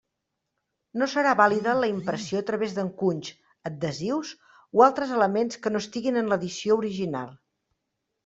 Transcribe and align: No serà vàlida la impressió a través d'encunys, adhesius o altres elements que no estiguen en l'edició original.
No 0.99 1.07
serà 1.09 1.31
vàlida 1.41 1.75
la 1.81 1.89
impressió 1.91 2.39
a 2.43 2.45
través 2.47 2.73
d'encunys, 2.77 3.29
adhesius 3.71 4.31
o 4.79 4.83
altres 4.87 5.13
elements 5.19 5.61
que 5.67 5.73
no 5.75 5.83
estiguen 5.85 6.17
en 6.23 6.31
l'edició 6.33 6.79
original. 6.83 7.31